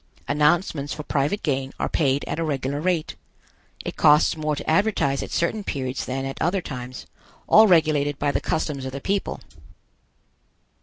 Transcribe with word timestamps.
Announcements 0.27 0.91
for 0.95 1.03
private 1.03 1.43
gain 1.43 1.73
are 1.79 1.87
paid 1.87 2.23
at 2.25 2.39
a 2.39 2.43
regular 2.43 2.81
rate. 2.81 3.15
It 3.85 3.97
costs 3.97 4.35
more 4.35 4.55
to 4.55 4.67
advertise 4.67 5.21
at 5.21 5.29
certain 5.29 5.63
periods 5.63 6.05
than 6.05 6.25
at 6.25 6.41
other 6.41 6.59
times, 6.63 7.05
all 7.45 7.67
regulated 7.67 8.17
by 8.17 8.31
the 8.31 8.41
customs 8.41 8.83
of 8.83 8.93
the 8.93 8.99
people. 8.99 9.41